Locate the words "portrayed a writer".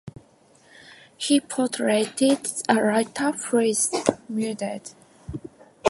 1.39-3.33